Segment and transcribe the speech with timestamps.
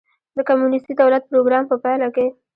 [0.35, 2.27] د کمونېستي دولت پروګرام په پایله کې.